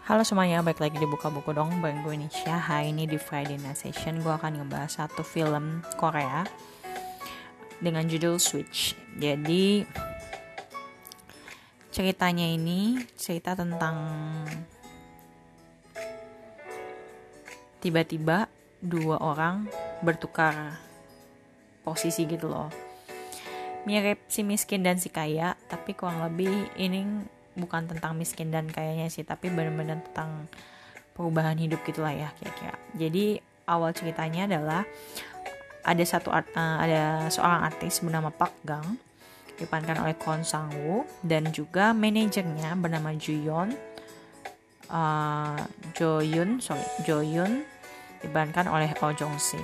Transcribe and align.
Halo 0.00 0.24
semuanya, 0.24 0.64
balik 0.64 0.80
lagi 0.80 0.96
di 0.96 1.04
Buka 1.04 1.28
Buku 1.28 1.52
dong 1.52 1.84
Bareng 1.84 2.00
gue 2.00 2.16
Nisha 2.16 2.56
Hari 2.56 2.88
ini 2.88 3.04
di 3.04 3.20
Friday 3.20 3.60
Night 3.60 3.84
Session 3.84 4.24
Gue 4.24 4.32
akan 4.32 4.56
ngebahas 4.56 5.04
satu 5.04 5.20
film 5.20 5.84
Korea 6.00 6.48
Dengan 7.84 8.08
judul 8.08 8.40
Switch. 8.40 8.96
Jadi 9.20 9.84
Ceritanya 11.92 12.48
ini 12.48 12.96
Cerita 13.12 13.52
tentang 13.52 14.00
Tiba-tiba 17.84 18.48
Dua 18.80 19.20
orang 19.20 19.68
Bertukar 20.00 20.80
Posisi 21.84 22.24
gitu 22.24 22.48
loh. 22.48 22.72
Mirip 23.84 24.24
si 24.32 24.48
miskin 24.48 24.80
dan 24.80 24.96
si 24.96 25.12
kaya 25.12 25.60
Tapi 25.68 25.92
kurang 25.92 26.24
lebih 26.24 26.72
ini 26.80 27.04
bukan 27.58 27.90
tentang 27.90 28.14
miskin 28.14 28.54
dan 28.54 28.70
kayaknya 28.70 29.10
sih 29.10 29.26
tapi 29.26 29.50
benar-benar 29.50 30.02
tentang 30.06 30.46
perubahan 31.14 31.58
hidup 31.58 31.82
gitulah 31.84 32.14
ya 32.14 32.30
kira-kira. 32.38 32.76
Jadi 32.96 33.42
awal 33.68 33.94
ceritanya 33.94 34.50
adalah 34.50 34.82
ada 35.84 36.04
satu 36.04 36.28
art, 36.28 36.48
uh, 36.54 36.78
ada 36.80 37.28
seorang 37.32 37.66
artis 37.66 38.04
bernama 38.04 38.28
Park 38.28 38.54
Gang 38.64 39.00
diperankan 39.60 40.00
oleh 40.00 40.16
Kwon 40.16 40.40
Sang 40.40 40.72
Woo 40.72 41.04
dan 41.20 41.52
juga 41.52 41.92
manajernya 41.92 42.72
bernama 42.80 43.12
Juyeon 43.12 43.76
uh, 44.88 45.60
Jo 45.92 46.24
Yun 46.24 46.64
sorry 46.64 46.84
Jo 47.04 47.20
Yun 47.20 47.64
diperankan 48.20 48.68
oleh 48.68 48.92
Oh 49.00 49.12
Jong 49.12 49.36
Si. 49.40 49.60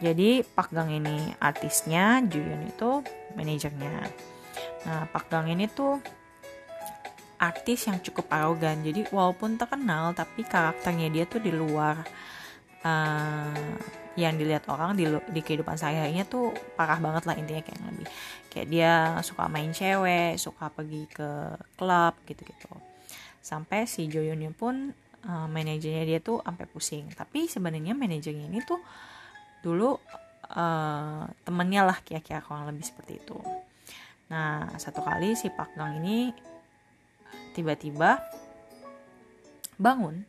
Jadi 0.00 0.40
Park 0.44 0.72
Gang 0.72 0.92
ini 0.92 1.32
artisnya 1.40 2.24
Juyeon 2.24 2.68
itu 2.68 3.04
manajernya. 3.36 4.08
Nah 4.88 5.04
Park 5.12 5.28
Gang 5.32 5.48
ini 5.48 5.68
tuh 5.68 6.00
artis 7.40 7.88
yang 7.88 7.98
cukup 8.04 8.28
arogan. 8.28 8.84
Jadi 8.84 9.08
walaupun 9.08 9.56
terkenal 9.56 10.12
tapi 10.12 10.44
karakternya 10.44 11.08
dia 11.08 11.24
tuh 11.24 11.40
di 11.40 11.48
luar 11.48 12.04
uh, 12.84 13.74
yang 14.18 14.36
dilihat 14.36 14.68
orang 14.68 14.92
di, 14.98 15.08
di 15.08 15.40
kehidupan 15.40 15.80
sehari-harinya 15.80 16.28
tuh 16.28 16.52
parah 16.76 17.00
banget 17.00 17.24
lah 17.24 17.34
intinya 17.40 17.62
kayak 17.64 17.80
lebih 17.88 18.08
kayak 18.52 18.68
dia 18.68 18.92
suka 19.24 19.48
main 19.48 19.72
cewek 19.72 20.36
suka 20.36 20.68
pergi 20.68 21.08
ke 21.08 21.56
klub 21.80 22.14
gitu-gitu. 22.28 22.68
Sampai 23.40 23.88
si 23.88 24.04
Joyonnya 24.04 24.52
pun 24.52 24.92
uh, 25.24 25.48
manajernya 25.48 26.04
dia 26.04 26.20
tuh 26.20 26.44
sampai 26.44 26.68
pusing. 26.68 27.08
Tapi 27.16 27.48
sebenarnya 27.48 27.96
manajernya 27.96 28.52
ini 28.52 28.60
tuh 28.68 28.84
dulu 29.64 29.96
uh, 30.52 31.24
temennya 31.46 31.88
lah 31.88 31.98
kira-kira 32.04 32.44
kurang 32.44 32.68
lebih 32.68 32.84
seperti 32.84 33.16
itu. 33.16 33.38
Nah 34.28 34.76
satu 34.76 35.00
kali 35.00 35.32
si 35.32 35.48
Pak 35.48 35.78
Gang 35.78 36.04
ini 36.04 36.50
tiba-tiba 37.60 38.24
bangun 39.80 40.24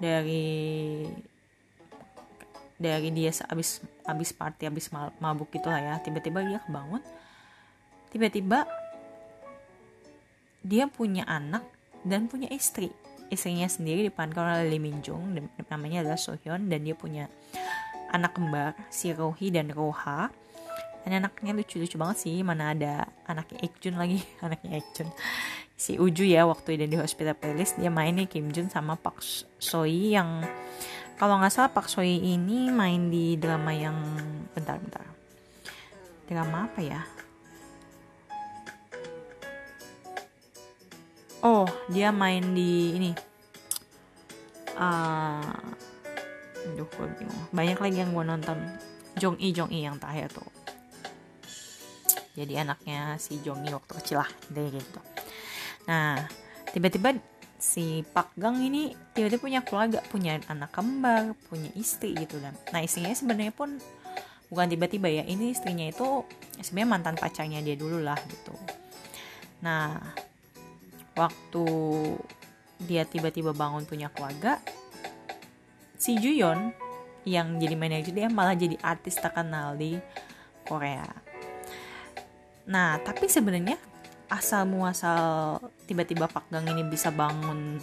dari 0.00 1.04
dari 2.80 3.12
dia 3.12 3.28
habis 3.44 3.84
habis 4.08 4.32
party 4.32 4.64
habis 4.64 4.88
mabuk 5.20 5.52
gitu 5.52 5.68
lah 5.68 5.80
ya. 5.84 5.94
Tiba-tiba 6.00 6.40
dia 6.40 6.58
kebangun. 6.64 7.04
Tiba-tiba 8.08 8.64
dia 10.64 10.88
punya 10.88 11.28
anak 11.28 11.62
dan 12.08 12.24
punya 12.26 12.48
istri. 12.48 12.88
Istrinya 13.28 13.68
sendiri 13.68 14.08
diperankan 14.08 14.64
oleh 14.64 14.66
Lee 14.72 14.82
Min 14.82 15.04
Jung 15.04 15.36
namanya 15.68 16.02
adalah 16.02 16.18
Sohyun 16.18 16.66
dan 16.66 16.82
dia 16.82 16.96
punya 16.96 17.30
anak 18.10 18.34
kembar 18.34 18.74
si 18.88 19.12
Rohi 19.12 19.52
dan 19.52 19.70
Roha. 19.70 20.32
Dan 21.00 21.24
anaknya 21.24 21.56
lucu-lucu 21.56 21.96
banget 21.96 22.28
sih 22.28 22.40
mana 22.44 22.72
ada 22.76 23.08
anaknya 23.28 23.60
Ekjun 23.64 23.96
lagi. 24.00 24.20
Anaknya 24.44 24.80
Ekjun 24.80 25.08
si 25.80 25.96
Uju 25.96 26.28
ya 26.28 26.44
waktu 26.44 26.76
dia 26.76 26.84
di 26.84 27.00
hospital 27.00 27.32
playlist 27.32 27.80
dia 27.80 27.88
main 27.88 28.12
nih 28.12 28.28
Kim 28.28 28.52
Jun 28.52 28.68
sama 28.68 29.00
Pak 29.00 29.24
Soi 29.56 30.12
yang 30.12 30.44
kalau 31.16 31.40
nggak 31.40 31.48
salah 31.48 31.72
Pak 31.72 31.88
Soi 31.88 32.20
ini 32.20 32.68
main 32.68 33.08
di 33.08 33.40
drama 33.40 33.72
yang 33.72 33.96
bentar-bentar 34.52 35.08
drama 36.28 36.68
apa 36.68 36.80
ya? 36.84 37.00
Oh 41.40 41.64
dia 41.88 42.12
main 42.12 42.44
di 42.52 43.00
ini. 43.00 43.12
Uh, 44.76 45.56
aduh 46.76 46.84
gue 46.84 47.06
bingung. 47.16 47.44
Banyak 47.56 47.80
lagi 47.80 47.96
yang 48.04 48.12
gue 48.12 48.24
nonton. 48.28 48.58
Jong 49.16 49.40
I 49.40 49.48
Jong 49.56 49.72
I 49.72 49.88
yang 49.88 49.96
terakhir 49.96 50.28
tuh. 50.36 50.50
Jadi 52.36 52.52
anaknya 52.60 53.16
si 53.16 53.40
Jong 53.40 53.64
I 53.64 53.72
waktu 53.72 53.92
kecil 53.96 54.20
lah 54.20 54.30
dari 54.52 54.76
gitu 54.76 55.19
Nah, 55.88 56.28
tiba-tiba 56.74 57.16
si 57.60 58.00
Pak 58.16 58.32
Gang 58.40 58.56
ini 58.64 58.96
tiba-tiba 59.12 59.40
punya 59.40 59.60
keluarga, 59.60 60.00
punya 60.08 60.40
anak 60.48 60.72
kembar, 60.72 61.36
punya 61.52 61.68
istri 61.76 62.16
gitu 62.16 62.40
dan. 62.40 62.56
Nah, 62.72 62.80
istrinya 62.80 63.12
sebenarnya 63.12 63.52
pun 63.52 63.76
bukan 64.48 64.66
tiba-tiba 64.66 65.06
ya, 65.12 65.24
ini 65.28 65.52
istrinya 65.52 65.86
itu 65.86 66.24
sebenarnya 66.58 66.88
mantan 66.88 67.16
pacarnya 67.20 67.60
dia 67.60 67.76
dulu 67.76 68.00
lah 68.00 68.18
gitu. 68.26 68.56
Nah, 69.60 70.00
waktu 71.14 71.66
dia 72.80 73.04
tiba-tiba 73.04 73.52
bangun 73.52 73.84
punya 73.84 74.08
keluarga, 74.08 74.56
si 76.00 76.16
Juyon 76.16 76.72
yang 77.28 77.60
jadi 77.60 77.76
manajer 77.76 78.12
dia 78.16 78.32
malah 78.32 78.56
jadi 78.56 78.80
artis 78.80 79.20
terkenal 79.20 79.76
di 79.76 80.00
Korea. 80.64 81.04
Nah, 82.64 82.96
tapi 83.04 83.28
sebenarnya 83.28 83.76
asal 84.30 84.64
muasal 84.64 85.58
tiba-tiba 85.90 86.30
Pak 86.30 86.48
Gang 86.54 86.70
ini 86.70 86.86
bisa 86.86 87.10
bangun 87.10 87.82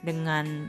dengan 0.00 0.68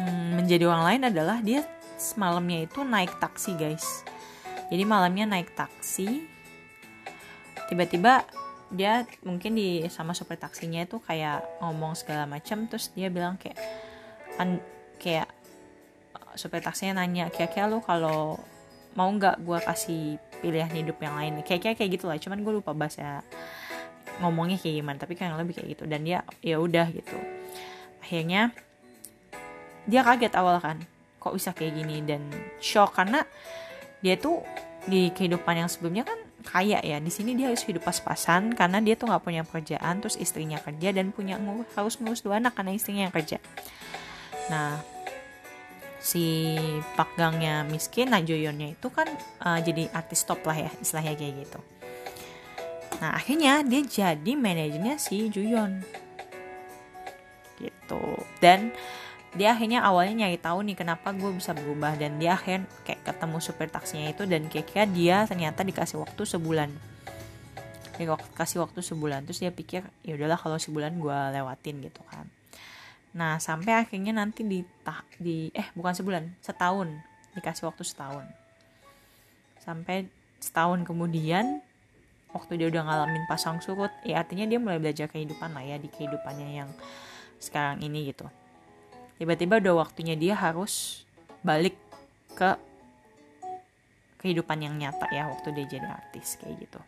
hmm, 0.00 0.40
menjadi 0.40 0.64
orang 0.68 0.84
lain 0.88 1.02
adalah 1.12 1.38
dia 1.44 1.62
semalamnya 2.00 2.64
itu 2.64 2.80
naik 2.80 3.20
taksi 3.20 3.54
guys. 3.60 4.02
Jadi 4.72 4.82
malamnya 4.88 5.28
naik 5.28 5.52
taksi 5.52 6.24
tiba-tiba 7.70 8.26
dia 8.70 9.06
mungkin 9.26 9.54
di 9.54 9.82
sama 9.90 10.14
supir 10.14 10.38
taksinya 10.38 10.82
itu 10.86 10.98
kayak 11.02 11.42
ngomong 11.62 11.94
segala 11.98 12.26
macam 12.26 12.66
terus 12.70 12.90
dia 12.94 13.10
bilang 13.10 13.38
kayak 13.38 13.58
an, 14.38 14.62
kayak 14.98 15.26
supir 16.38 16.62
taksinya 16.62 17.02
nanya 17.02 17.30
kira-kira 17.30 17.66
lu 17.66 17.82
kalau 17.82 18.38
mau 18.94 19.10
nggak 19.10 19.42
gue 19.42 19.58
kasih 19.66 20.04
pilihan 20.40 20.72
hidup 20.72 20.98
yang 20.98 21.14
lain. 21.14 21.32
Kayak 21.44 21.60
kayak 21.68 21.76
kayak 21.78 21.90
gitu 21.94 22.04
lah. 22.08 22.16
Cuman 22.16 22.40
gue 22.40 22.52
lupa 22.58 22.72
bahasa 22.72 23.22
ngomongnya 24.24 24.56
kayak 24.56 24.74
gimana. 24.80 24.96
Tapi 24.98 25.14
kan 25.14 25.36
lebih 25.36 25.60
kayak 25.60 25.68
gitu. 25.76 25.84
Dan 25.86 26.02
dia 26.08 26.24
ya 26.40 26.56
udah 26.58 26.88
gitu. 26.90 27.16
Akhirnya 28.00 28.50
dia 29.84 30.00
kaget 30.02 30.32
awal 30.34 30.58
kan. 30.58 30.80
Kok 31.20 31.36
bisa 31.36 31.52
kayak 31.52 31.76
gini? 31.78 32.00
Dan 32.02 32.32
shock. 32.58 32.96
Karena 32.96 33.22
dia 34.00 34.16
tuh 34.16 34.40
di 34.88 35.12
kehidupan 35.12 35.60
yang 35.60 35.68
sebelumnya 35.68 36.08
kan 36.08 36.16
kaya 36.40 36.80
ya. 36.80 36.96
Di 36.96 37.12
sini 37.12 37.36
dia 37.36 37.52
harus 37.52 37.62
hidup 37.68 37.84
pas-pasan. 37.84 38.56
Karena 38.56 38.80
dia 38.80 38.96
tuh 38.96 39.12
nggak 39.12 39.22
punya 39.22 39.44
pekerjaan 39.44 40.00
terus 40.00 40.16
istrinya 40.16 40.56
kerja 40.58 40.96
dan 40.96 41.12
punya 41.12 41.36
harus 41.76 42.00
ngurus 42.00 42.24
dua 42.24 42.40
anak 42.40 42.56
karena 42.56 42.72
istrinya 42.72 43.08
yang 43.08 43.14
kerja. 43.14 43.38
Nah 44.48 44.99
si 46.00 46.56
Pak 46.96 47.14
Gangnya 47.20 47.62
miskin, 47.68 48.08
nah 48.08 48.24
Joyonnya 48.24 48.72
itu 48.72 48.88
kan 48.88 49.06
uh, 49.44 49.60
jadi 49.60 49.92
artis 49.92 50.24
top 50.24 50.40
lah 50.48 50.56
ya 50.56 50.70
istilahnya 50.80 51.14
kayak 51.14 51.34
gitu. 51.44 51.60
Nah 53.04 53.16
akhirnya 53.16 53.60
dia 53.60 53.84
jadi 53.84 54.32
manajernya 54.32 54.96
si 54.96 55.28
Juyon 55.28 55.84
gitu. 57.60 58.00
Dan 58.40 58.72
dia 59.36 59.52
akhirnya 59.52 59.84
awalnya 59.84 60.26
nyari 60.26 60.40
tahu 60.40 60.64
nih 60.66 60.74
kenapa 60.80 61.12
gue 61.12 61.30
bisa 61.36 61.52
berubah 61.52 61.94
dan 62.00 62.16
dia 62.16 62.34
akhirnya 62.34 62.66
kayak 62.82 63.04
ketemu 63.04 63.36
supir 63.38 63.68
taksinya 63.68 64.08
itu 64.10 64.24
dan 64.24 64.48
kira-kira 64.48 64.84
dia 64.88 65.16
ternyata 65.28 65.60
dikasih 65.60 66.00
waktu 66.00 66.24
sebulan. 66.24 66.72
Dia 68.00 68.16
kasih 68.32 68.64
waktu 68.64 68.80
sebulan 68.80 69.28
terus 69.28 69.44
dia 69.44 69.52
pikir 69.52 69.84
ya 70.00 70.16
udahlah 70.16 70.40
kalau 70.40 70.56
sebulan 70.56 70.96
gue 70.96 71.18
lewatin 71.36 71.84
gitu 71.84 72.00
kan 72.08 72.24
Nah, 73.10 73.42
sampai 73.42 73.74
akhirnya 73.74 74.14
nanti 74.14 74.46
di 74.46 74.62
di 75.18 75.50
eh 75.50 75.66
bukan 75.74 75.94
sebulan, 75.94 76.24
setahun. 76.42 76.88
Dikasih 77.34 77.66
waktu 77.66 77.82
setahun. 77.82 78.26
Sampai 79.58 80.06
setahun 80.38 80.86
kemudian 80.86 81.62
waktu 82.30 82.62
dia 82.62 82.70
udah 82.70 82.86
ngalamin 82.86 83.26
pasang 83.26 83.58
surut, 83.58 83.90
ya 84.06 84.22
artinya 84.22 84.46
dia 84.46 84.62
mulai 84.62 84.78
belajar 84.78 85.10
kehidupan 85.10 85.50
lah 85.50 85.66
ya 85.66 85.76
di 85.82 85.90
kehidupannya 85.90 86.48
yang 86.62 86.70
sekarang 87.42 87.82
ini 87.82 88.14
gitu. 88.14 88.30
Tiba-tiba 89.18 89.58
udah 89.58 89.84
waktunya 89.84 90.14
dia 90.14 90.38
harus 90.38 91.04
balik 91.42 91.74
ke 92.38 92.56
kehidupan 94.20 94.60
yang 94.60 94.76
nyata 94.76 95.08
ya 95.10 95.26
waktu 95.28 95.50
dia 95.56 95.66
jadi 95.66 95.88
artis 95.88 96.38
kayak 96.38 96.56
gitu. 96.62 96.80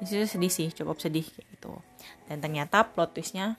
Di 0.00 0.04
situ 0.10 0.26
sedih 0.26 0.50
sih, 0.50 0.68
cukup 0.74 0.98
sedih 0.98 1.22
kayak 1.22 1.46
gitu. 1.54 1.78
Dan 2.26 2.42
ternyata 2.42 2.82
plot 2.86 3.14
twistnya 3.14 3.54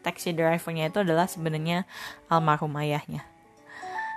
taxi 0.00 0.32
drivernya 0.32 0.88
itu 0.88 0.98
adalah 1.04 1.28
sebenarnya 1.28 1.84
almarhum 2.32 2.72
ayahnya. 2.80 3.24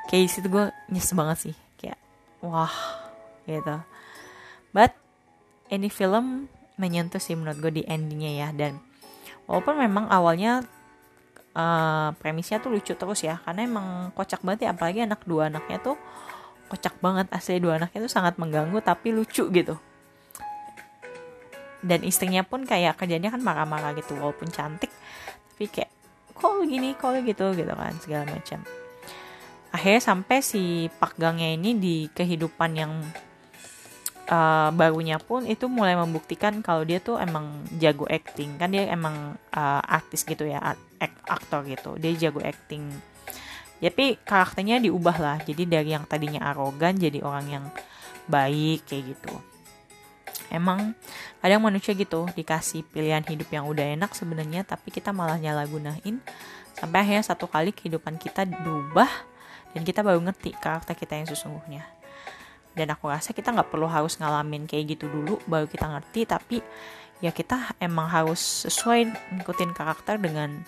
Kayak 0.08 0.32
situ 0.32 0.48
gue 0.52 0.72
nyes 0.92 1.10
banget 1.16 1.38
sih 1.50 1.56
kayak 1.80 2.00
wah 2.44 2.74
gitu. 3.48 3.80
But 4.76 4.96
ini 5.72 5.88
film 5.88 6.52
menyentuh 6.76 7.22
sih 7.22 7.38
menurut 7.38 7.60
gue 7.62 7.72
di 7.82 7.84
endingnya 7.86 8.32
ya 8.34 8.50
dan 8.52 8.82
walaupun 9.46 9.78
memang 9.78 10.10
awalnya 10.10 10.66
uh, 11.54 12.10
premisnya 12.18 12.58
tuh 12.58 12.74
lucu 12.74 12.98
terus 12.98 13.22
ya 13.22 13.38
karena 13.46 13.70
emang 13.70 14.10
kocak 14.18 14.42
banget 14.42 14.68
ya 14.68 14.70
apalagi 14.74 15.06
anak 15.06 15.22
dua 15.24 15.54
anaknya 15.54 15.78
tuh 15.80 15.98
kocak 16.68 16.98
banget 16.98 17.30
asli 17.30 17.62
dua 17.62 17.78
anaknya 17.78 18.10
tuh 18.10 18.12
sangat 18.12 18.36
mengganggu 18.42 18.82
tapi 18.82 19.14
lucu 19.14 19.46
gitu. 19.54 19.78
Dan 21.84 22.00
istrinya 22.08 22.48
pun 22.48 22.64
kayak 22.64 22.96
kerjanya 22.96 23.28
kan 23.28 23.44
marah-marah 23.44 23.92
gitu 24.00 24.16
walaupun 24.16 24.48
cantik 24.50 24.90
tapi 25.54 25.70
kayak 25.70 25.92
kok 26.34 26.66
gini 26.66 26.98
kok 26.98 27.14
gitu 27.22 27.54
gitu 27.54 27.70
kan 27.78 27.94
segala 28.02 28.26
macam. 28.26 28.66
Akhirnya 29.70 30.02
sampai 30.02 30.42
si 30.42 30.90
Pak 30.90 31.14
Gangnya 31.22 31.54
ini 31.54 31.78
di 31.78 32.10
kehidupan 32.10 32.72
yang 32.74 32.94
uh, 34.34 34.74
barunya 34.74 35.22
pun 35.22 35.46
itu 35.46 35.70
mulai 35.70 35.94
membuktikan 35.94 36.66
kalau 36.66 36.82
dia 36.82 36.98
tuh 36.98 37.22
emang 37.22 37.62
jago 37.78 38.10
acting. 38.10 38.58
Kan 38.58 38.74
dia 38.74 38.90
emang 38.90 39.38
uh, 39.54 39.82
artis 39.86 40.26
gitu 40.26 40.50
ya 40.50 40.74
aktor 41.30 41.70
gitu. 41.70 42.02
Dia 42.02 42.18
jago 42.18 42.42
acting. 42.42 42.90
Tapi 43.78 44.18
karakternya 44.26 44.82
diubah 44.82 45.18
lah 45.22 45.38
jadi 45.46 45.70
dari 45.70 45.94
yang 45.94 46.10
tadinya 46.10 46.50
arogan 46.50 46.98
jadi 46.98 47.22
orang 47.22 47.46
yang 47.46 47.66
baik 48.26 48.90
kayak 48.90 49.14
gitu 49.14 49.53
emang 50.54 50.94
kadang 51.42 51.66
manusia 51.66 51.98
gitu 51.98 52.30
dikasih 52.38 52.86
pilihan 52.94 53.26
hidup 53.26 53.50
yang 53.50 53.66
udah 53.66 53.98
enak 53.98 54.14
sebenarnya 54.14 54.62
tapi 54.62 54.94
kita 54.94 55.10
malah 55.10 55.42
nyalagunain 55.42 56.22
sampai 56.78 56.98
akhirnya 57.02 57.26
satu 57.26 57.50
kali 57.50 57.74
kehidupan 57.74 58.22
kita 58.22 58.46
berubah 58.46 59.10
dan 59.74 59.82
kita 59.82 60.06
baru 60.06 60.22
ngerti 60.22 60.54
karakter 60.62 60.94
kita 60.94 61.18
yang 61.18 61.28
sesungguhnya. 61.28 61.84
Dan 62.74 62.90
aku 62.90 63.10
rasa 63.10 63.34
kita 63.34 63.54
nggak 63.54 63.70
perlu 63.70 63.86
harus 63.86 64.18
ngalamin 64.18 64.66
kayak 64.66 64.98
gitu 64.98 65.06
dulu 65.10 65.38
baru 65.46 65.70
kita 65.70 65.86
ngerti 65.90 66.22
tapi 66.26 66.58
ya 67.22 67.30
kita 67.30 67.78
emang 67.78 68.10
harus 68.10 68.66
sesuai 68.66 69.14
ngikutin 69.38 69.72
karakter 69.78 70.18
dengan 70.18 70.62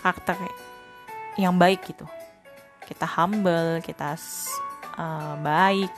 karakter 0.00 0.36
yang 1.36 1.56
baik 1.56 1.84
gitu. 1.84 2.08
Kita 2.88 3.04
humble 3.04 3.84
kita 3.84 4.16
uh, 4.96 5.36
baik 5.40 5.92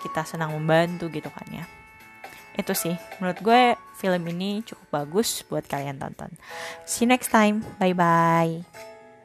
kita 0.00 0.24
senang 0.24 0.56
membantu 0.56 1.12
gitu 1.12 1.28
kan 1.28 1.44
ya 1.52 1.64
itu 2.58 2.72
sih. 2.74 2.94
Menurut 3.22 3.38
gue 3.44 3.62
film 4.00 4.22
ini 4.32 4.64
cukup 4.64 4.88
bagus 4.90 5.44
buat 5.46 5.66
kalian 5.68 6.00
tonton. 6.00 6.34
See 6.88 7.04
you 7.04 7.10
next 7.10 7.30
time. 7.30 7.62
Bye 7.78 7.94
bye 7.94 8.89